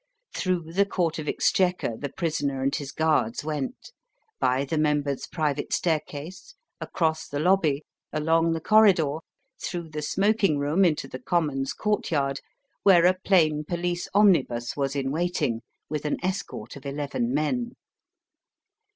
Through 0.33 0.73
the 0.73 0.87
Court 0.87 1.19
of 1.19 1.27
Exchequer 1.27 1.95
the 1.95 2.09
prisoner 2.09 2.63
and 2.63 2.73
his 2.75 2.91
guards 2.91 3.43
went, 3.43 3.91
by 4.39 4.65
the 4.65 4.79
members' 4.79 5.27
private 5.27 5.71
staircase, 5.73 6.55
across 6.79 7.27
the 7.27 7.39
lobby, 7.39 7.83
along 8.11 8.53
the 8.53 8.61
corridor, 8.61 9.17
through 9.63 9.89
the 9.91 10.01
smoking 10.01 10.57
room 10.57 10.83
into 10.83 11.07
the 11.07 11.19
Commons 11.19 11.73
Courtyard, 11.73 12.39
where 12.81 13.05
a 13.05 13.13
plain 13.13 13.63
police 13.63 14.07
omnibus 14.11 14.75
was 14.75 14.95
in 14.95 15.11
waiting 15.11 15.61
with 15.87 16.03
an 16.05 16.17
escort 16.25 16.75
of 16.75 16.83
eleven 16.87 17.31
men. 17.31 17.73